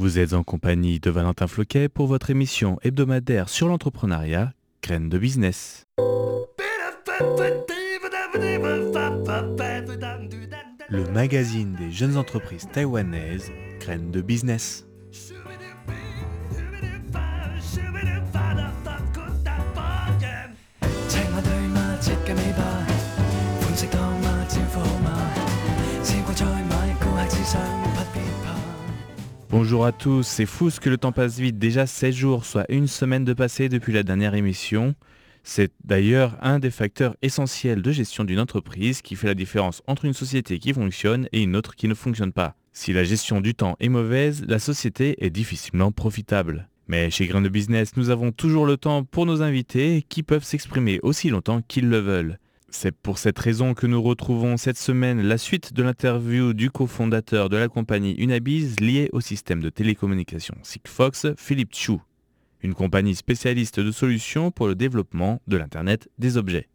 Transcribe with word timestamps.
Vous 0.00 0.18
êtes 0.18 0.32
en 0.32 0.42
compagnie 0.42 0.98
de 0.98 1.10
Valentin 1.10 1.46
Floquet 1.46 1.90
pour 1.90 2.06
votre 2.06 2.30
émission 2.30 2.78
hebdomadaire 2.80 3.50
sur 3.50 3.68
l'entrepreneuriat, 3.68 4.54
Graines 4.82 5.10
de 5.10 5.18
business. 5.18 5.84
Le 10.88 11.12
magazine 11.12 11.76
des 11.78 11.90
jeunes 11.90 12.16
entreprises 12.16 12.66
taïwanaises, 12.72 13.52
Graines 13.78 14.10
de 14.10 14.22
business. 14.22 14.86
Bonjour 29.50 29.84
à 29.84 29.90
tous, 29.90 30.22
c'est 30.22 30.46
fou 30.46 30.70
ce 30.70 30.78
que 30.78 30.88
le 30.88 30.96
temps 30.96 31.10
passe 31.10 31.40
vite, 31.40 31.58
déjà 31.58 31.84
16 31.84 32.14
jours, 32.14 32.44
soit 32.44 32.70
une 32.70 32.86
semaine 32.86 33.24
de 33.24 33.32
passé 33.32 33.68
depuis 33.68 33.92
la 33.92 34.04
dernière 34.04 34.36
émission. 34.36 34.94
C'est 35.42 35.72
d'ailleurs 35.82 36.38
un 36.40 36.60
des 36.60 36.70
facteurs 36.70 37.16
essentiels 37.20 37.82
de 37.82 37.90
gestion 37.90 38.22
d'une 38.22 38.38
entreprise 38.38 39.02
qui 39.02 39.16
fait 39.16 39.26
la 39.26 39.34
différence 39.34 39.82
entre 39.88 40.04
une 40.04 40.12
société 40.12 40.60
qui 40.60 40.72
fonctionne 40.72 41.26
et 41.32 41.42
une 41.42 41.56
autre 41.56 41.74
qui 41.74 41.88
ne 41.88 41.94
fonctionne 41.94 42.32
pas. 42.32 42.54
Si 42.72 42.92
la 42.92 43.02
gestion 43.02 43.40
du 43.40 43.56
temps 43.56 43.74
est 43.80 43.88
mauvaise, 43.88 44.44
la 44.46 44.60
société 44.60 45.16
est 45.24 45.30
difficilement 45.30 45.90
profitable. 45.90 46.68
Mais 46.86 47.10
chez 47.10 47.26
Grain 47.26 47.40
de 47.40 47.48
Business, 47.48 47.96
nous 47.96 48.10
avons 48.10 48.30
toujours 48.30 48.66
le 48.66 48.76
temps 48.76 49.02
pour 49.02 49.26
nos 49.26 49.42
invités 49.42 50.04
qui 50.08 50.22
peuvent 50.22 50.44
s'exprimer 50.44 51.00
aussi 51.02 51.28
longtemps 51.28 51.60
qu'ils 51.66 51.88
le 51.88 51.98
veulent. 51.98 52.38
C'est 52.72 52.96
pour 52.96 53.18
cette 53.18 53.38
raison 53.38 53.74
que 53.74 53.86
nous 53.86 54.00
retrouvons 54.00 54.56
cette 54.56 54.78
semaine 54.78 55.20
la 55.20 55.38
suite 55.38 55.72
de 55.72 55.82
l'interview 55.82 56.54
du 56.54 56.70
cofondateur 56.70 57.48
de 57.48 57.56
la 57.56 57.68
compagnie 57.68 58.14
Unabiz 58.14 58.78
liée 58.78 59.10
au 59.12 59.20
système 59.20 59.60
de 59.60 59.70
télécommunication 59.70 60.54
Sigfox, 60.62 61.26
Philippe 61.36 61.74
Chu, 61.74 61.94
une 62.62 62.74
compagnie 62.74 63.16
spécialiste 63.16 63.80
de 63.80 63.90
solutions 63.90 64.52
pour 64.52 64.68
le 64.68 64.76
développement 64.76 65.42
de 65.48 65.56
l'Internet 65.56 66.08
des 66.18 66.36
objets. 66.36 66.68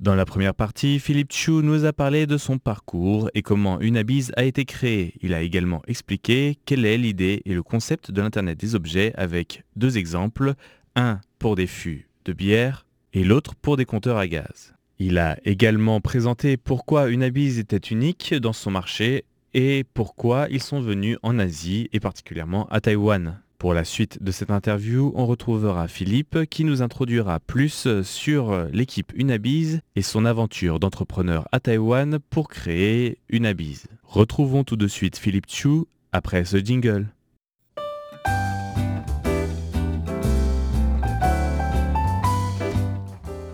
Dans 0.00 0.14
la 0.14 0.26
première 0.26 0.54
partie, 0.54 1.00
Philippe 1.00 1.32
Chu 1.32 1.62
nous 1.62 1.86
a 1.86 1.94
parlé 1.94 2.26
de 2.26 2.36
son 2.36 2.58
parcours 2.58 3.30
et 3.34 3.40
comment 3.40 3.80
Unabiz 3.80 4.32
a 4.36 4.44
été 4.44 4.66
créé. 4.66 5.14
Il 5.22 5.32
a 5.32 5.40
également 5.40 5.80
expliqué 5.86 6.58
quelle 6.66 6.84
est 6.84 6.98
l'idée 6.98 7.40
et 7.46 7.54
le 7.54 7.62
concept 7.62 8.10
de 8.10 8.20
l'Internet 8.20 8.60
des 8.60 8.74
objets 8.74 9.14
avec 9.16 9.64
deux 9.76 9.96
exemples, 9.96 10.52
un 10.94 11.20
pour 11.38 11.56
des 11.56 11.66
fûts 11.66 12.06
de 12.26 12.34
bière 12.34 12.86
et 13.14 13.24
l'autre 13.24 13.54
pour 13.54 13.78
des 13.78 13.86
compteurs 13.86 14.18
à 14.18 14.28
gaz. 14.28 14.74
Il 14.98 15.18
a 15.18 15.38
également 15.44 16.00
présenté 16.00 16.56
pourquoi 16.56 17.10
Unabiz 17.10 17.58
était 17.58 17.76
unique 17.76 18.34
dans 18.34 18.54
son 18.54 18.70
marché 18.70 19.24
et 19.52 19.84
pourquoi 19.94 20.46
ils 20.50 20.62
sont 20.62 20.80
venus 20.80 21.18
en 21.22 21.38
Asie 21.38 21.88
et 21.92 22.00
particulièrement 22.00 22.66
à 22.68 22.80
Taïwan. 22.80 23.38
Pour 23.58 23.72
la 23.72 23.84
suite 23.84 24.22
de 24.22 24.30
cette 24.32 24.50
interview, 24.50 25.12
on 25.14 25.26
retrouvera 25.26 25.88
Philippe 25.88 26.44
qui 26.50 26.64
nous 26.64 26.82
introduira 26.82 27.40
plus 27.40 28.02
sur 28.02 28.68
l'équipe 28.72 29.12
Unabiz 29.16 29.80
et 29.96 30.02
son 30.02 30.26
aventure 30.26 30.78
d'entrepreneur 30.78 31.48
à 31.52 31.60
Taïwan 31.60 32.18
pour 32.30 32.48
créer 32.48 33.18
Unabiz. 33.30 33.86
Retrouvons 34.02 34.62
tout 34.62 34.76
de 34.76 34.88
suite 34.88 35.16
Philippe 35.16 35.48
Chu 35.48 35.84
après 36.12 36.44
ce 36.44 36.58
jingle. 36.58 37.08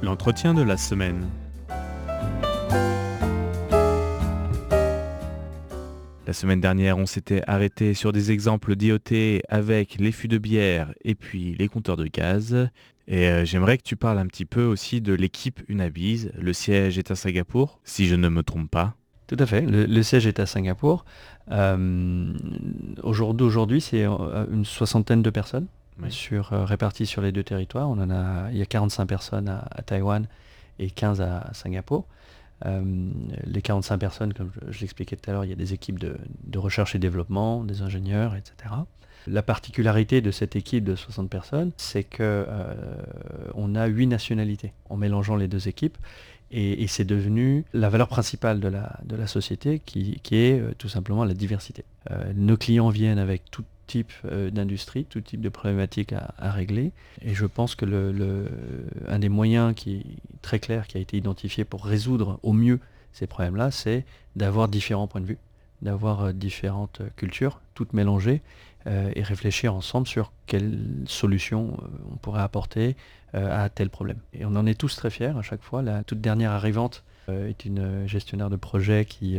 L'entretien 0.03 0.53
de 0.53 0.63
la 0.63 0.77
semaine. 0.77 1.29
La 6.27 6.33
semaine 6.33 6.61
dernière, 6.61 6.99
on 6.99 7.07
s'était 7.07 7.43
arrêté 7.47 7.95
sur 7.95 8.11
des 8.11 8.33
exemples 8.33 8.75
d'IoT 8.75 9.41
avec 9.49 9.99
les 10.01 10.11
fûts 10.11 10.27
de 10.27 10.39
bière 10.39 10.93
et 11.05 11.15
puis 11.15 11.55
les 11.57 11.69
compteurs 11.69 11.97
de 11.97 12.09
gaz. 12.09 12.69
Et 13.07 13.29
euh, 13.29 13.45
j'aimerais 13.45 13.79
que 13.79 13.85
tu 13.85 13.95
parles 13.95 14.19
un 14.19 14.27
petit 14.27 14.45
peu 14.45 14.65
aussi 14.65 15.01
de 15.01 15.13
l'équipe 15.13 15.61
Unabiz. 15.69 16.33
Le 16.37 16.53
siège 16.53 16.99
est 16.99 17.13
à 17.13 17.15
Singapour, 17.15 17.79
si 17.85 18.07
je 18.07 18.17
ne 18.17 18.29
me 18.29 18.43
trompe 18.43 18.71
pas. 18.73 18.97
Tout 19.29 19.37
à 19.39 19.47
fait. 19.47 19.61
Le, 19.61 20.03
siège 20.03 20.27
est 20.27 20.41
à 20.41 20.47
Singapour. 20.47 21.05
Euh, 21.53 22.33
Aujourd'hui, 23.05 23.81
c'est 23.81 24.05
euh, 24.05 24.47
une 24.53 24.65
soixantaine 24.65 25.23
de 25.23 25.31
personnes 25.31 25.69
euh, 26.01 26.65
réparties 26.65 27.07
sur 27.07 27.23
les 27.23 27.33
deux 27.33 27.43
territoires. 27.43 27.89
On 27.89 27.99
en 27.99 28.11
a, 28.11 28.51
il 28.51 28.59
y 28.59 28.63
a 28.63 28.67
45 28.67 29.07
personnes 29.07 29.49
à, 29.49 29.83
Taïwan 29.83 30.27
et 30.79 30.91
15 30.91 31.21
à, 31.21 31.51
Singapour. 31.53 32.07
Euh, 32.65 33.11
les 33.45 33.63
45 33.63 33.99
personnes, 33.99 34.33
comme 34.33 34.51
je, 34.69 34.81
l'expliquais 34.81 35.17
tout 35.17 35.29
à 35.31 35.33
l'heure, 35.33 35.45
il 35.45 35.51
y 35.51 35.53
a 35.53 35.57
des 35.57 35.73
équipes 35.73 35.99
de, 35.99 36.17
recherche 36.59 36.95
et 36.95 36.99
développement, 36.99 37.65
des 37.65 37.83
ingénieurs, 37.83 38.35
etc. 38.35 38.75
La 39.27 39.43
particularité 39.43 40.21
de 40.21 40.31
cette 40.31 40.57
équipe 40.57 40.85
de 40.85 40.97
60 40.97 41.29
personnes, 41.29 41.73
c'est 41.77 42.05
qu'on 42.05 42.23
euh, 42.23 43.75
a 43.75 43.87
huit 43.87 44.07
nationalités 44.07 44.73
en 44.91 44.97
mélangeant 44.97 45.37
les 45.37 45.49
deux 45.49 45.69
équipes. 45.69 45.99
Et, 46.55 46.87
c'est 46.87 47.07
devenu 47.07 47.65
la 47.73 47.89
valeur 47.89 48.09
principale 48.09 48.61
de 48.61 48.69
la, 48.69 49.27
société 49.27 49.79
qui, 49.79 50.21
est 50.33 50.63
tout 50.77 50.89
simplement 50.91 51.25
la 51.25 51.33
diversité. 51.33 51.83
nos 52.35 52.59
clients 52.59 52.91
viennent 52.91 53.19
avec 53.19 53.51
tout 53.51 53.65
type 53.93 54.13
euh, 54.25 54.51
d'industrie, 54.51 55.05
tout 55.05 55.21
type 55.21 55.43
de 55.43 55.51
problématiques 55.51 56.15
à, 56.15 56.51
régler. 56.51 56.93
Et 57.21 57.35
je 57.35 57.45
pense 57.45 57.75
que 57.75 57.85
le, 57.85 58.49
un 59.07 59.19
des 59.19 59.29
moyens 59.29 59.75
qui 59.75 59.97
est 59.97 60.07
très 60.41 60.59
clair, 60.59 60.87
qui 60.87 60.97
a 60.97 61.01
été 61.01 61.19
identifié 61.19 61.65
pour 61.65 61.85
résoudre 61.85 62.41
au 62.43 62.55
mieux 62.55 62.81
ces 63.13 63.27
problèmes-là, 63.27 63.71
c'est 63.71 64.07
d'avoir 64.35 64.69
différents 64.69 65.07
points 65.07 65.21
de 65.21 65.27
vue, 65.27 65.39
d'avoir 65.83 66.23
euh, 66.23 66.33
différentes 66.33 67.03
euh, 67.03 67.09
cultures, 67.17 67.61
toutes 67.75 67.93
mélangées, 67.93 68.41
et 69.15 69.23
réfléchir 69.23 69.77
ensemble 69.77 70.09
sur 70.09 70.33
quelles 70.47 70.77
solutions 71.07 71.77
on 72.11 72.17
pourrait 72.17 72.43
apporter 72.43 72.97
à 73.33 73.69
tel 73.69 73.91
problème. 73.91 74.19
Et 74.33 74.45
on 74.45 74.57
en 74.57 74.67
est 74.67 74.75
tous 74.75 74.97
très 74.97 75.09
fiers 75.09 75.39
à 75.39 75.43
chaque 75.43 75.63
fois. 75.63 75.83
La 75.83 76.03
toute 76.03 76.21
dernière 76.21 76.51
arrivante 76.51 77.05
est 77.29 77.65
une 77.65 78.09
gestionnaire 78.09 78.51
de 78.51 78.57
projet 78.57 79.05
qui 79.05 79.39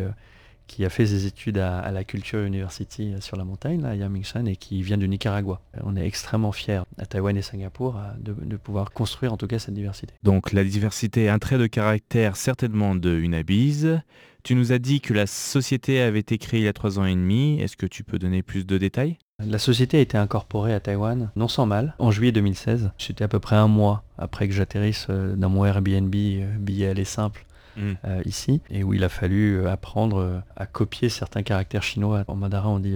qui 0.67 0.85
a 0.85 0.89
fait 0.89 1.05
ses 1.05 1.25
études 1.25 1.57
à, 1.57 1.91
la 1.91 2.03
Culture 2.03 2.39
University 2.39 3.13
sur 3.19 3.37
la 3.37 3.43
montagne, 3.43 3.81
là, 3.81 3.89
à 3.89 3.95
Yangmingshan, 3.95 4.45
et 4.45 4.55
qui 4.55 4.81
vient 4.81 4.97
du 4.97 5.07
Nicaragua. 5.07 5.61
On 5.83 5.95
est 5.95 6.05
extrêmement 6.05 6.51
fiers 6.51 6.81
à 6.97 7.05
Taïwan 7.05 7.35
et 7.37 7.41
Singapour 7.41 7.99
de, 8.19 8.33
pouvoir 8.57 8.91
construire 8.91 9.33
en 9.33 9.37
tout 9.37 9.47
cas 9.47 9.59
cette 9.59 9.73
diversité. 9.73 10.13
Donc 10.23 10.53
la 10.53 10.63
diversité 10.63 11.25
est 11.25 11.29
un 11.29 11.39
trait 11.39 11.57
de 11.57 11.67
caractère 11.67 12.37
certainement 12.37 12.95
de 12.95 13.17
Unabiz. 13.17 14.01
Tu 14.43 14.55
nous 14.55 14.73
as 14.73 14.79
dit 14.79 14.99
que 14.99 15.13
la 15.13 15.25
société 15.25 16.01
avait 16.01 16.19
été 16.19 16.37
créée 16.37 16.59
il 16.61 16.63
y 16.63 16.67
a 16.67 16.73
trois 16.73 16.99
ans 16.99 17.05
et 17.05 17.15
demi. 17.15 17.61
Est-ce 17.61 17.77
que 17.77 17.85
tu 17.85 18.03
peux 18.03 18.19
donner 18.19 18.43
plus 18.43 18.65
de 18.65 18.77
détails? 18.77 19.17
La 19.39 19.57
société 19.57 19.97
a 19.97 20.01
été 20.01 20.17
incorporée 20.17 20.73
à 20.73 20.79
Taïwan, 20.79 21.31
non 21.35 21.47
sans 21.47 21.65
mal, 21.65 21.95
en 21.97 22.11
juillet 22.11 22.31
2016. 22.31 22.91
C'était 22.97 23.23
à 23.23 23.27
peu 23.27 23.39
près 23.39 23.55
un 23.55 23.67
mois 23.67 24.03
après 24.17 24.47
que 24.47 24.53
j'atterrisse 24.53 25.07
euh, 25.09 25.35
dans 25.35 25.49
mon 25.49 25.65
Airbnb 25.65 26.13
euh, 26.13 26.57
billet 26.59 26.87
aller 26.87 27.05
simple 27.05 27.45
Mm. 27.77 27.93
Euh, 28.05 28.21
ici, 28.25 28.61
et 28.69 28.83
où 28.83 28.93
il 28.93 29.03
a 29.03 29.09
fallu 29.09 29.55
euh, 29.55 29.71
apprendre 29.71 30.17
euh, 30.17 30.39
à 30.55 30.65
copier 30.65 31.09
certains 31.09 31.43
caractères 31.43 31.83
chinois. 31.83 32.23
En 32.27 32.35
mandarin, 32.35 32.69
on 32.69 32.79
dit 32.79 32.95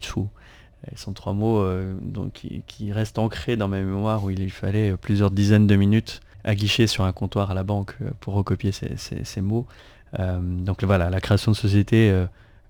Chu. 0.00 0.20
Ce 0.94 1.02
sont 1.02 1.12
trois 1.12 1.32
mots 1.32 1.66
donc, 2.00 2.44
qui, 2.66 2.92
restent 2.92 3.18
ancrés 3.18 3.56
dans 3.56 3.66
ma 3.66 3.80
mémoire 3.80 4.22
où 4.22 4.30
il 4.30 4.50
fallait 4.52 4.96
plusieurs 4.96 5.32
dizaines 5.32 5.66
de 5.66 5.74
minutes 5.74 6.20
à 6.44 6.54
guicher 6.54 6.86
sur 6.86 7.02
un 7.02 7.10
comptoir 7.10 7.50
à 7.50 7.54
la 7.54 7.64
banque 7.64 7.96
pour 8.20 8.34
recopier 8.34 8.70
ces, 8.70 9.40
mots. 9.40 9.66
donc 10.16 10.84
voilà, 10.84 11.10
la 11.10 11.20
création 11.20 11.50
de 11.50 11.56
société 11.56 12.16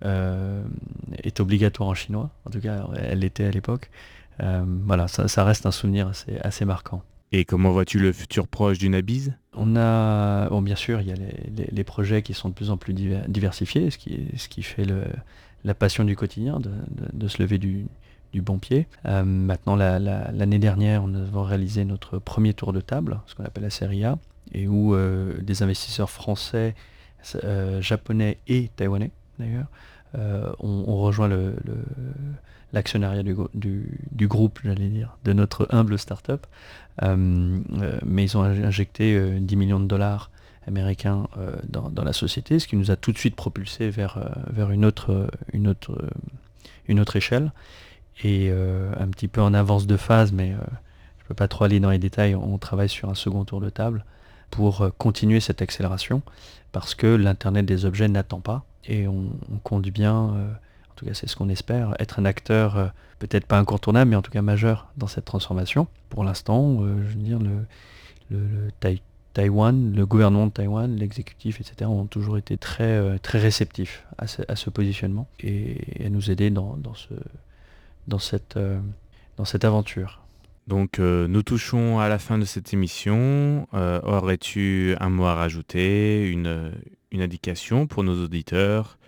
est 0.03 1.41
obligatoire 1.41 1.91
en 1.91 1.95
chinois. 1.95 2.31
En 2.47 2.51
tout 2.51 2.61
cas, 2.61 2.87
elle 2.97 3.19
l'était 3.19 3.45
à 3.45 3.51
l'époque. 3.51 3.91
voilà, 4.41 5.07
ça, 5.07 5.45
reste 5.45 5.67
un 5.67 5.71
souvenir 5.71 6.11
assez 6.43 6.65
marquant. 6.65 7.03
Et 7.33 7.45
comment 7.45 7.71
vois-tu 7.71 7.99
le 7.99 8.13
futur 8.13 8.49
proche 8.49 8.79
d'une 8.79 8.95
Abyss 8.95 9.31
On 9.55 9.77
a, 9.77 10.49
bon, 10.49 10.63
bien 10.63 10.77
sûr, 10.77 11.01
il 11.01 11.09
y 11.09 11.13
a 11.13 11.17
les, 11.71 11.85
projets 11.85 12.23
qui 12.23 12.33
sont 12.33 12.49
de 12.49 12.55
plus 12.55 12.71
en 12.71 12.77
plus 12.77 12.95
diversifiés, 12.95 13.91
ce 13.91 13.99
qui, 13.99 14.29
ce 14.37 14.49
qui 14.49 14.63
fait 14.63 14.87
la 15.65 15.75
passion 15.75 16.05
du 16.05 16.17
quotidien, 16.17 16.59
de, 17.13 17.29
se 17.29 17.43
lever 17.43 17.59
du, 17.59 17.87
bon 18.37 18.59
pied. 18.59 18.87
Euh, 19.05 19.25
maintenant, 19.25 19.77
l'année 19.77 20.59
dernière, 20.59 21.05
on 21.05 21.15
a 21.15 21.45
réalisé 21.45 21.85
notre 21.85 22.19
premier 22.19 22.55
tour 22.55 22.73
de 22.73 22.81
table, 22.81 23.21
ce 23.27 23.35
qu'on 23.35 23.45
appelle 23.45 23.65
la 23.65 23.71
série 23.71 24.05
A, 24.05 24.19
et 24.53 24.67
où 24.67 24.95
euh, 24.95 25.39
des 25.43 25.63
investisseurs 25.63 26.09
français, 26.09 26.75
euh, 27.45 27.83
japonais 27.83 28.39
et 28.47 28.71
taïwanais, 28.77 29.11
d'ailleurs, 29.39 29.67
ont, 30.61 30.97
rejoint 31.03 31.29
le 31.29 31.55
l'actionnariat 32.73 33.23
du, 33.23 34.29
groupe, 34.29 34.61
j'allais 34.63 34.89
dire, 34.89 35.17
de 35.25 35.33
notre 35.33 35.67
humble 35.71 35.99
start-up. 35.99 36.47
Euh, 37.03 37.59
euh, 37.81 37.99
mais 38.05 38.25
ils 38.25 38.37
ont 38.37 38.43
injecté 38.43 39.39
10 39.41 39.55
euh, 39.55 39.59
millions 39.59 39.81
de 39.81 39.87
dollars 39.87 40.31
américains 40.67 41.29
dans, 41.67 42.05
la 42.05 42.13
société, 42.13 42.59
ce 42.59 42.69
qui 42.69 42.77
nous 42.77 42.91
a 42.91 42.97
tout 42.97 43.11
de 43.11 43.17
suite 43.17 43.35
propulsé 43.35 43.89
vers, 43.89 44.19
vers 44.51 44.71
une, 44.71 44.85
autre, 44.85 45.31
une, 45.55 45.67
autre, 45.67 45.99
une 46.89 47.01
autre 47.01 47.17
échelle. 47.17 47.53
Et 48.23 48.51
un 48.51 49.09
petit 49.09 49.29
peu 49.29 49.41
en 49.41 49.55
avance 49.55 49.87
de 49.87 49.97
phase, 49.97 50.31
mais 50.33 50.49
je 50.51 51.25
ne 51.25 51.29
peux 51.29 51.35
pas 51.35 51.49
trop 51.49 51.65
aller 51.65 51.81
dans 51.81 51.89
les 51.89 51.99
détails, 51.99 52.35
on 52.35 52.59
travaille 52.59 52.91
sur 52.91 53.09
un 53.09 53.15
second 53.15 53.47
tour 53.47 53.63
de 53.63 53.71
table 53.71 54.05
pour 54.51 54.91
continuer 54.99 55.41
cette 55.41 55.63
accélération, 55.63 56.21
parce 56.73 56.95
que 56.95 57.07
l'Internet 57.07 57.65
des 57.65 57.87
objets 57.87 58.09
n'attend 58.09 58.41
pas, 58.41 58.67
et 58.85 59.09
on, 59.09 59.31
compte 59.63 59.89
bien 59.89 60.35
tout 60.99 61.07
cas 61.07 61.15
c'est 61.15 61.29
ce 61.29 61.37
qu'on 61.37 61.49
espère, 61.49 61.95
être 62.01 62.19
un 62.19 62.25
acteur 62.25 62.77
euh, 62.77 62.87
peut-être 63.21 63.47
pas 63.47 63.59
incontournable, 63.59 64.11
mais 64.11 64.17
en 64.17 64.23
tout 64.23 64.33
cas 64.33 64.43
majeur 64.43 64.89
dans 64.97 65.07
cette 65.07 65.25
transformation. 65.25 65.87
Pour 66.11 66.25
l'instant, 66.25 66.79
euh, 66.83 66.97
je 67.09 67.17
veux 67.17 67.23
dire, 67.23 67.39
le, 67.39 67.65
gouvernement 70.05 70.47
de 70.49 70.53
Taïwan, 70.53 70.97
l'exécutif, 70.97 71.61
etc., 71.61 71.89
ont 71.89 72.07
toujours 72.07 72.37
été 72.37 72.57
très, 72.57 73.19
très 73.21 73.39
réceptifs 73.39 74.05
à 74.19 74.27
ce, 74.27 74.71
positionnement 74.71 75.29
et, 75.41 76.05
à 76.05 76.09
nous 76.09 76.31
aider 76.31 76.51
dans, 76.51 76.77
ce, 76.95 77.15
dans, 78.09 78.19
cette, 78.19 79.65
aventure. 79.65 80.21
Donc 80.67 80.99
nous 80.99 81.43
touchons 81.43 82.01
à 82.01 82.09
la 82.09 82.19
fin 82.19 82.39
de 82.39 82.45
cette 82.45 82.75
émission. 82.75 83.69
Aurais-tu 83.73 84.97
un 84.99 85.11
mot 85.11 85.27
à 85.27 85.35
rajouter, 85.35 86.29
une 86.29 86.73
indication 87.13 87.87
pour 87.87 88.03
nos 88.03 88.25
auditeurs, 88.25 88.99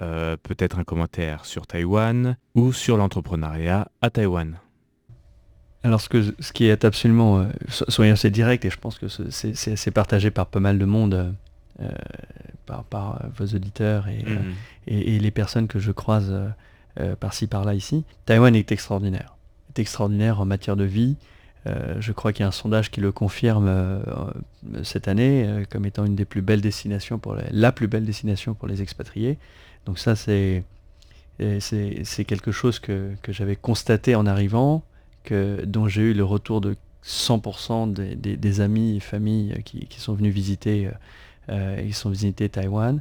euh, 0.00 0.36
peut-être 0.42 0.78
un 0.78 0.84
commentaire 0.84 1.44
sur 1.44 1.66
Taïwan 1.66 2.36
ou 2.54 2.72
sur 2.72 2.96
l'entrepreneuriat 2.96 3.88
à 4.00 4.10
Taïwan. 4.10 4.56
Alors 5.82 6.00
ce, 6.00 6.08
que, 6.08 6.34
ce 6.38 6.52
qui 6.52 6.64
est 6.64 6.84
absolument, 6.84 7.40
euh, 7.40 7.46
soyons 7.68 8.14
assez 8.14 8.30
direct, 8.30 8.64
et 8.64 8.70
je 8.70 8.78
pense 8.78 8.98
que 8.98 9.08
c'est 9.08 9.90
partagé 9.90 10.30
par 10.30 10.46
pas 10.46 10.60
mal 10.60 10.78
de 10.78 10.84
monde, 10.84 11.34
euh, 11.80 11.90
par, 12.88 13.20
vos 13.36 13.46
auditeurs 13.46 14.06
mhm. 14.06 14.54
et, 14.86 15.16
et, 15.16 15.18
les 15.18 15.30
personnes 15.30 15.68
que 15.68 15.78
je 15.78 15.92
croise 15.92 16.32
par-ci 17.20 17.46
par-là 17.46 17.74
ici, 17.74 18.04
Taïwan 18.24 18.54
est 18.54 18.72
extraordinaire. 18.72 19.36
Est 19.70 19.80
extraordinaire 19.80 20.40
en 20.40 20.46
matière 20.46 20.76
de 20.76 20.84
vie, 20.84 21.16
euh, 21.66 21.94
je 22.00 22.12
crois 22.12 22.32
qu'il 22.32 22.42
y 22.42 22.44
a 22.44 22.48
un 22.48 22.52
sondage 22.52 22.90
qui 22.90 23.00
le 23.00 23.12
confirme 23.12 23.66
euh, 23.68 24.00
cette 24.82 25.06
année 25.06 25.44
euh, 25.46 25.64
comme 25.70 25.86
étant 25.86 26.04
une 26.04 26.16
des 26.16 26.24
plus 26.24 26.42
belles 26.42 26.60
destinations 26.60 27.18
pour 27.18 27.36
la 27.50 27.72
plus 27.72 27.86
belle 27.86 28.04
destination 28.04 28.54
pour 28.54 28.66
les 28.66 28.82
expatriés. 28.82 29.38
Donc 29.86 29.98
ça 29.98 30.16
c'est 30.16 30.64
c'est 31.58 32.24
quelque 32.24 32.52
chose 32.52 32.78
que, 32.78 33.14
j'avais 33.28 33.56
constaté 33.56 34.14
en 34.14 34.26
arrivant, 34.26 34.84
que, 35.24 35.64
dont 35.64 35.88
j'ai 35.88 36.02
eu 36.02 36.14
le 36.14 36.22
retour 36.22 36.60
de 36.60 36.76
100% 37.04 37.92
des, 37.92 38.60
amis 38.60 38.98
et 38.98 39.00
familles 39.00 39.60
qui, 39.64 39.88
sont 39.98 40.14
venus 40.14 40.32
visiter, 40.32 40.88
ils 41.48 41.94
sont 41.94 42.10
visités 42.10 42.48
Taïwan. 42.48 43.00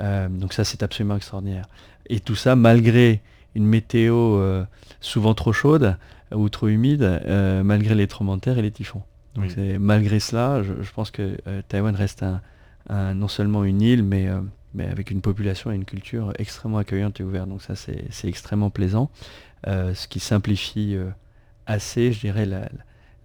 donc 0.00 0.54
ça 0.54 0.64
c'est 0.64 0.82
absolument 0.82 1.16
extraordinaire. 1.16 1.66
Et 2.06 2.20
tout 2.20 2.36
ça 2.36 2.56
malgré 2.56 3.20
une 3.54 3.66
météo 3.66 4.40
souvent 5.00 5.34
trop 5.34 5.52
chaude, 5.52 5.96
ou 6.34 6.48
trop 6.48 6.68
humide, 6.68 7.02
euh, 7.02 7.62
malgré 7.62 7.94
les 7.94 8.06
tremblements 8.06 8.36
de 8.36 8.42
terre 8.42 8.58
et 8.58 8.62
les 8.62 8.70
typhons. 8.70 9.02
Donc 9.34 9.56
malgré 9.78 10.20
cela, 10.20 10.62
je, 10.62 10.92
pense 10.92 11.10
que 11.10 11.38
euh, 11.46 11.62
Taïwan 11.66 11.94
reste 11.94 12.22
un, 12.88 13.14
non 13.14 13.28
seulement 13.28 13.64
une 13.64 13.80
île, 13.80 14.02
mais, 14.02 14.28
euh, 14.28 14.40
mais 14.74 14.86
avec 14.86 15.10
une 15.10 15.22
population 15.22 15.72
et 15.72 15.74
une 15.74 15.86
culture 15.86 16.34
extrêmement 16.38 16.78
accueillante 16.78 17.18
et 17.20 17.24
ouverte. 17.24 17.48
Donc 17.48 17.62
ça, 17.62 17.74
c'est 17.74 18.28
extrêmement 18.28 18.70
plaisant. 18.70 19.10
ce 19.66 20.06
qui 20.06 20.20
simplifie 20.20 20.96
assez, 21.66 22.12
je 22.12 22.20
dirais, 22.20 22.46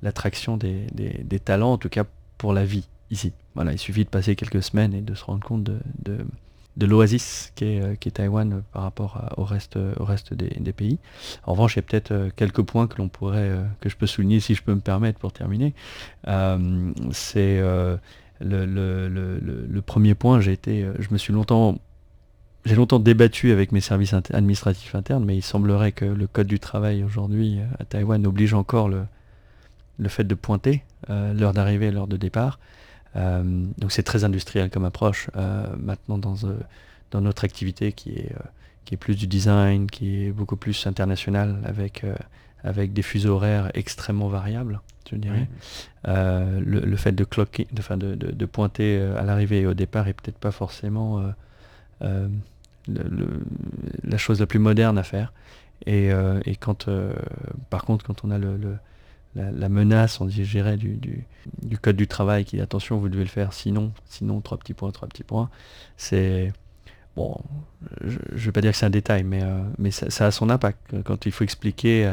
l'attraction 0.02 0.56
des, 0.56 0.88
des, 0.94 1.40
talents, 1.40 1.74
en 1.74 1.78
tout 1.78 1.90
cas 1.90 2.06
pour 2.38 2.54
la 2.54 2.64
vie 2.64 2.88
ici. 3.12 3.34
Voilà, 3.56 3.74
il 3.74 3.80
suffit 3.80 4.06
de 4.06 4.10
passer 4.10 4.36
quelques 4.36 4.64
semaines 4.64 4.94
et 4.94 5.02
de 5.02 5.14
se 5.14 5.26
rendre 5.26 5.46
compte 5.46 5.64
de, 5.64 5.80
de 6.04 6.20
l'oasis 6.86 7.52
qui 7.56 7.66
est, 7.66 7.82
euh, 7.82 7.94
est 7.94 8.12
Taïwan 8.12 8.54
euh, 8.54 8.60
par 8.72 8.84
rapport 8.84 9.34
au 9.38 9.44
reste, 9.44 9.78
au 10.00 10.06
reste 10.06 10.34
des, 10.34 10.74
pays. 10.74 11.00
En 11.46 11.54
revanche, 11.54 11.76
il 11.76 11.78
y 11.78 11.80
a 11.80 11.82
peut-être 11.84 12.12
euh, 12.12 12.30
quelques 12.36 12.62
points 12.62 12.88
que 12.88 12.98
l'on 12.98 13.10
pourrait, 13.10 13.52
que 13.82 13.90
je 13.90 13.96
peux 13.96 14.08
souligner 14.08 14.40
si 14.40 14.54
je 14.54 14.62
peux 14.62 14.74
me 14.74 14.80
permettre 14.80 15.20
pour 15.20 15.34
terminer. 15.34 15.74
c'est 17.12 17.62
le, 18.40 19.80
premier 19.86 20.16
point, 20.16 20.40
j'ai 20.40 20.52
été, 20.52 20.88
je 21.00 21.08
me 21.12 21.18
suis 21.18 21.34
longtemps 21.34 21.80
j'ai 22.66 22.76
longtemps 22.76 23.00
débattu 23.00 23.52
avec 23.52 23.72
mes 23.72 23.80
services 23.80 24.14
administratifs 24.14 24.94
internes, 24.94 25.24
mais 25.24 25.38
il 25.38 25.42
semblerait 25.42 25.94
que 25.94 26.04
le 26.04 26.28
code 26.28 26.48
du 26.48 26.60
travail 26.60 27.02
aujourd'hui 27.02 27.60
à 27.80 27.86
Taïwan 27.86 28.28
oblige 28.28 28.54
encore 28.54 28.90
le, 28.90 29.04
le 29.98 30.10
fait 30.10 30.26
de 30.26 30.36
pointer 30.36 30.84
l'heure 31.08 31.54
d'arrivée 31.54 31.88
et 31.88 31.92
l'heure 31.92 32.08
de 32.08 32.18
départ. 32.18 32.60
Euh, 33.16 33.66
donc 33.78 33.92
c'est 33.92 34.04
très 34.04 34.24
industriel 34.24 34.70
comme 34.70 34.86
approche. 34.86 35.30
Euh, 35.36 35.66
maintenant 35.78 36.18
dans, 36.18 36.36
euh, 36.46 36.58
dans 37.12 37.22
notre 37.22 37.46
activité 37.46 37.92
qui 37.92 38.12
est, 38.12 38.32
qui 38.86 38.96
est 38.96 38.98
plus 38.98 39.16
du 39.16 39.28
design, 39.28 39.90
qui 39.90 40.26
est 40.26 40.32
beaucoup 40.32 40.58
plus 40.58 40.88
international 40.88 41.58
avec, 41.66 42.06
avec 42.64 42.94
des 42.94 43.02
fuseaux 43.02 43.36
horaires 43.36 43.72
extrêmement 43.74 44.28
variables, 44.28 44.82
je 45.10 45.16
dirais. 45.16 45.48
le, 46.06 46.96
fait 46.96 47.14
de, 47.14 47.24
cloquer, 47.24 47.68
de, 47.72 47.96
de, 47.96 48.32
de, 48.32 48.46
pointer 48.46 49.02
à 49.02 49.24
l'arrivée 49.24 49.62
et 49.62 49.66
au 49.68 49.74
départ 49.74 50.08
est 50.08 50.14
peut-être 50.14 50.38
pas 50.38 50.52
forcément 50.52 51.34
la 52.02 52.28
chose 54.18 54.40
la 54.40 54.48
plus 54.48 54.60
moderne 54.60 54.98
à 54.98 55.04
faire. 55.04 55.34
Et, 55.86 56.10
et 56.46 56.56
quand, 56.56 56.90
par 57.70 57.84
contre, 57.84 58.06
quand 58.06 58.24
on 58.26 58.32
a 58.32 58.38
le, 58.38 58.78
la, 59.36 59.70
menace, 59.70 60.20
on 60.20 60.26
dirait, 60.26 60.78
du, 60.78 61.00
du, 61.62 61.78
code 61.78 61.96
du 61.96 62.08
travail 62.08 62.46
qui 62.46 62.56
dit 62.56 62.62
attention, 62.62 62.98
vous 62.98 63.10
devez 63.10 63.24
le 63.24 63.30
faire, 63.30 63.54
sinon, 63.54 63.92
sinon, 64.06 64.42
trois 64.42 64.58
petits 64.58 64.74
points, 64.74 64.92
trois 64.92 65.08
petits 65.08 65.24
points. 65.24 65.50
C'est. 65.96 66.52
Bon, 67.16 67.36
je 68.04 68.18
ne 68.18 68.38
vais 68.38 68.52
pas 68.52 68.62
dire 68.62 68.72
que 68.72 68.78
c'est 68.78 68.86
un 68.86 68.92
détail, 68.92 69.24
mais, 69.24 69.42
euh, 69.44 69.64
mais 69.80 69.92
ça, 69.92 70.28
a 70.28 70.32
son 70.32 70.50
impact. 70.50 71.02
Quand 71.04 71.26
il 71.26 71.32
faut 71.32 71.44
expliquer 71.44 72.06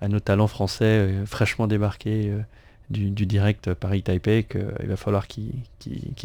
à, 0.00 0.08
nos 0.08 0.20
talents 0.20 0.46
français 0.46 0.84
euh, 0.84 1.26
fraîchement 1.26 1.66
débarqués 1.66 2.30
euh, 2.30 2.40
du, 2.90 3.26
direct 3.26 3.74
Paris-Taipei 3.74 4.44
qu'il 4.44 4.88
va 4.88 4.96
falloir 4.96 5.26
qu'ils 5.26 5.62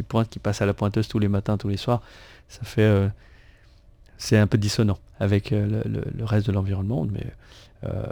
pointent, 0.08 0.30
qu'ils 0.30 0.42
passent 0.42 0.62
à 0.62 0.66
la 0.66 0.74
pointeuse 0.74 1.08
tous 1.08 1.20
les 1.20 1.28
matins, 1.28 1.58
tous 1.58 1.70
les 1.70 1.78
soirs, 1.78 2.02
ça 2.48 2.64
fait. 2.64 3.10
C'est 4.22 4.38
un 4.38 4.46
peu 4.46 4.60
dissonant 4.60 5.00
avec 5.20 5.50
le, 5.50 5.82
le, 5.84 6.26
reste 6.26 6.46
de 6.46 6.52
l'environnement, 6.52 7.08
mais 7.12 7.26
euh, 7.84 8.04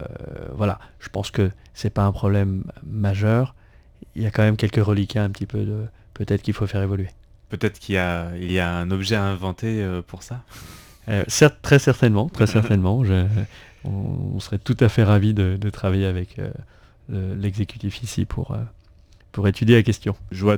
voilà, 0.56 0.80
je 1.00 1.08
pense 1.10 1.30
que 1.30 1.52
c'est 1.76 1.92
pas 1.92 2.04
un 2.04 2.12
problème 2.12 2.64
majeur. 2.84 3.54
Il 4.16 4.24
y 4.24 4.26
a 4.26 4.32
quand 4.32 4.42
même 4.42 4.58
quelques 4.58 4.84
reliquats 4.84 5.24
un 5.24 5.30
petit 5.30 5.46
peu 5.46 5.60
de 5.66 5.86
peut-être 6.16 6.42
qu'il 6.42 6.56
faut 6.56 6.66
faire 6.66 6.82
évoluer. 6.82 7.10
Peut-être 7.50 7.78
qu'il 7.78 7.94
y 7.94 8.00
a, 8.00 8.32
il 8.38 8.52
y 8.52 8.60
a 8.60 8.76
un 8.76 8.90
objet 8.90 9.16
à 9.16 9.24
inventer 9.24 9.84
euh, 9.84 10.02
pour 10.02 10.24
ça 10.24 10.42
euh, 11.10 11.24
Très 11.62 11.78
certainement, 11.78 12.28
très 12.28 12.48
certainement. 12.58 13.04
on, 13.84 14.40
serait 14.40 14.58
tout 14.58 14.78
à 14.80 14.90
fait 14.90 15.04
ravi 15.04 15.36
de, 15.36 15.70
travailler 15.70 16.08
avec 16.08 16.42
l'exécutif 17.08 18.02
ici 18.02 18.26
pour, 18.26 18.58
pour 19.32 19.48
étudier 19.48 19.76
la 19.76 19.84
question. 19.84 20.16
Je 20.32 20.44
vois 20.44 20.58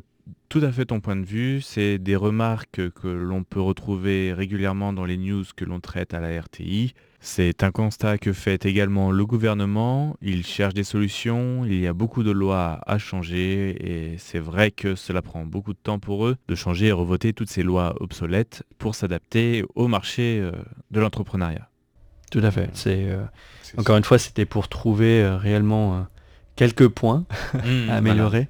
tout 0.49 0.59
à 0.59 0.71
fait 0.71 0.85
ton 0.85 0.99
point 0.99 1.15
de 1.15 1.25
vue. 1.25 1.61
C'est 1.61 1.97
des 1.97 2.15
remarques 2.15 2.89
que 2.91 3.07
l'on 3.07 3.43
peut 3.43 3.61
retrouver 3.61 4.33
régulièrement 4.33 4.93
dans 4.93 5.05
les 5.05 5.17
news 5.17 5.45
que 5.55 5.65
l'on 5.65 5.79
traite 5.79 6.13
à 6.13 6.19
la 6.19 6.41
RTI. 6.41 6.93
C'est 7.23 7.63
un 7.63 7.71
constat 7.71 8.17
que 8.17 8.33
fait 8.33 8.65
également 8.65 9.11
le 9.11 9.25
gouvernement. 9.25 10.17
Il 10.21 10.45
cherche 10.45 10.73
des 10.73 10.83
solutions, 10.83 11.63
il 11.65 11.79
y 11.79 11.87
a 11.87 11.93
beaucoup 11.93 12.23
de 12.23 12.31
lois 12.31 12.81
à 12.85 12.97
changer 12.97 13.77
et 13.79 14.17
c'est 14.17 14.39
vrai 14.39 14.71
que 14.71 14.95
cela 14.95 15.21
prend 15.21 15.45
beaucoup 15.45 15.73
de 15.73 15.79
temps 15.81 15.99
pour 15.99 16.25
eux 16.25 16.35
de 16.47 16.55
changer 16.55 16.87
et 16.87 16.91
revoter 16.91 17.31
toutes 17.31 17.49
ces 17.49 17.63
lois 17.63 17.95
obsolètes 17.99 18.63
pour 18.79 18.95
s'adapter 18.95 19.63
au 19.75 19.87
marché 19.87 20.39
euh, 20.41 20.51
de 20.89 20.99
l'entrepreneuriat. 20.99 21.69
Tout 22.31 22.41
à 22.43 22.49
fait. 22.49 22.69
C'est 22.73 23.05
euh, 23.07 23.23
encore 23.77 23.97
une 23.97 24.03
fois, 24.03 24.17
c'était 24.17 24.45
pour 24.45 24.67
trouver 24.67 25.21
euh, 25.21 25.37
réellement 25.37 26.07
quelques 26.55 26.87
points 26.87 27.25
mmh, 27.53 27.89
à 27.89 27.95
améliorer. 27.95 28.47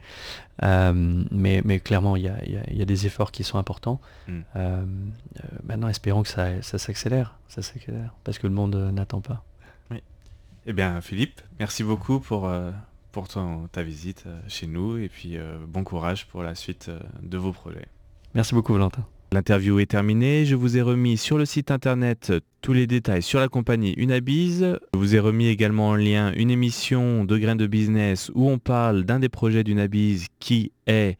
Euh, 0.63 1.23
mais, 1.31 1.61
mais, 1.65 1.79
clairement, 1.79 2.15
il 2.15 2.23
y 2.23 2.27
a, 2.27 2.37
y 2.45 2.81
a, 2.81 2.85
des 2.85 3.05
efforts 3.07 3.31
qui 3.31 3.43
sont 3.43 3.57
importants. 3.57 3.99
Mm. 4.27 4.31
Euh, 4.31 4.41
euh, 4.55 5.47
maintenant, 5.63 5.87
espérons 5.87 6.23
que 6.23 6.29
ça, 6.29 6.61
ça 6.61 6.77
s'accélère, 6.77 7.35
ça 7.47 7.61
s'accélère, 7.61 8.13
parce 8.23 8.37
que 8.37 8.47
le 8.47 8.53
monde 8.53 8.75
n'attend 8.75 9.21
pas. 9.21 9.43
Oui. 9.89 10.03
Eh 10.67 10.73
bien, 10.73 11.01
Philippe, 11.01 11.41
merci 11.59 11.83
beaucoup 11.83 12.19
pour, 12.19 12.51
pour 13.11 13.27
ton, 13.27 13.67
ta 13.71 13.81
visite 13.81 14.25
chez 14.47 14.67
nous, 14.67 14.97
et 14.97 15.09
puis 15.09 15.37
bon 15.67 15.83
courage 15.83 16.27
pour 16.27 16.43
la 16.43 16.53
suite 16.53 16.91
de 17.23 17.37
vos 17.37 17.51
projets. 17.51 17.87
Merci 18.35 18.53
beaucoup, 18.53 18.73
Valentin. 18.73 19.05
L'interview 19.33 19.79
est 19.79 19.85
terminée. 19.85 20.45
Je 20.45 20.57
vous 20.57 20.75
ai 20.75 20.81
remis 20.81 21.15
sur 21.15 21.37
le 21.37 21.45
site 21.45 21.71
internet 21.71 22.33
tous 22.61 22.73
les 22.73 22.85
détails 22.85 23.23
sur 23.23 23.39
la 23.39 23.47
compagnie 23.47 23.93
Unabiz. 23.95 24.77
Je 24.93 24.99
vous 24.99 25.15
ai 25.15 25.19
remis 25.19 25.47
également 25.47 25.87
en 25.87 25.95
lien 25.95 26.33
une 26.35 26.51
émission 26.51 27.23
de 27.23 27.37
graines 27.37 27.57
de 27.57 27.65
business 27.65 28.29
où 28.35 28.49
on 28.49 28.59
parle 28.59 29.03
d'un 29.05 29.19
des 29.19 29.29
projets 29.29 29.63
d'Unabiz 29.63 30.27
qui 30.39 30.73
est 30.85 31.17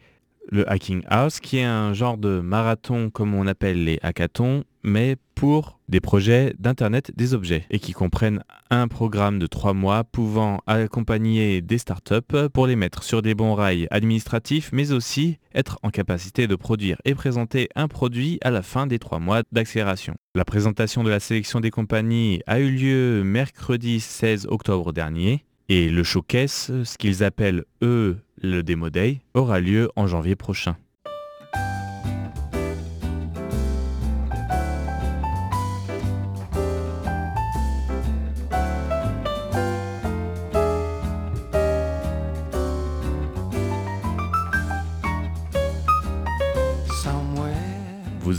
le 0.50 0.70
Hacking 0.70 1.04
House, 1.08 1.40
qui 1.40 1.60
est 1.60 1.64
un 1.64 1.94
genre 1.94 2.18
de 2.18 2.42
marathon 2.42 3.10
comme 3.10 3.34
on 3.34 3.48
appelle 3.48 3.86
les 3.86 3.98
hackathons, 4.02 4.66
mais 4.84 5.18
pour 5.36 5.80
des 5.90 6.00
projets 6.00 6.54
d'Internet 6.60 7.12
des 7.16 7.34
objets 7.34 7.66
et 7.70 7.80
qui 7.80 7.94
comprennent 7.94 8.44
un 8.70 8.88
programme 8.88 9.40
de 9.40 9.48
trois 9.48 9.74
mois 9.74 10.04
pouvant 10.04 10.62
accompagner 10.68 11.62
des 11.62 11.78
startups 11.78 12.50
pour 12.54 12.68
les 12.68 12.76
mettre 12.76 13.04
sur 13.04 13.22
des 13.22 13.36
bons 13.36 13.54
rails 13.54 13.88
administratifs, 13.92 14.72
mais 14.72 14.92
aussi 14.92 15.38
être 15.54 15.80
en 15.84 15.90
capacité 15.90 16.48
de 16.48 16.56
produire 16.56 16.98
et 17.06 17.16
présenter 17.16 17.70
un 17.76 17.88
produit 17.88 18.38
à 18.42 18.52
la 18.52 18.62
fin 18.62 18.88
des 18.88 19.00
trois 19.00 19.20
mois 19.20 19.44
d'accélération. 19.52 20.16
La 20.36 20.46
présentation 20.46 21.04
de 21.04 21.10
la 21.10 21.20
sélection 21.20 21.60
des 21.60 21.72
compagnies 21.72 22.42
a 22.48 22.60
eu 22.60 22.72
lieu 22.72 23.24
mercredi 23.24 24.00
16 24.00 24.48
octobre 24.50 24.94
dernier 24.94 25.46
et 25.70 25.90
le 25.90 26.04
showcase, 26.04 26.84
ce 26.84 26.98
qu'ils 26.98 27.24
appellent 27.24 27.64
eux 27.82 28.18
le 28.36 28.62
Demo 28.62 28.90
Day, 28.90 29.22
aura 29.34 29.60
lieu 29.60 29.90
en 29.96 30.06
janvier 30.06 30.36
prochain. 30.36 30.76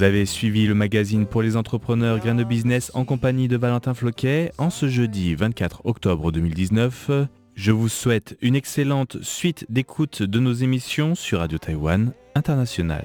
Vous 0.02 0.08
avez 0.08 0.26
suivi 0.26 0.66
le 0.66 0.74
magazine 0.74 1.26
pour 1.26 1.42
les 1.42 1.56
entrepreneurs 1.56 2.18
Grain 2.18 2.34
de 2.34 2.42
Business 2.42 2.90
en 2.94 3.04
compagnie 3.04 3.46
de 3.46 3.56
Valentin 3.56 3.94
Floquet 3.94 4.50
en 4.58 4.68
ce 4.68 4.88
jeudi 4.88 5.36
24 5.36 5.82
octobre 5.84 6.32
2019. 6.32 7.12
Je 7.54 7.70
vous 7.70 7.88
souhaite 7.88 8.36
une 8.42 8.56
excellente 8.56 9.22
suite 9.22 9.64
d'écoute 9.68 10.24
de 10.24 10.40
nos 10.40 10.54
émissions 10.54 11.14
sur 11.14 11.38
Radio 11.38 11.56
Taïwan 11.58 12.12
International. 12.34 13.04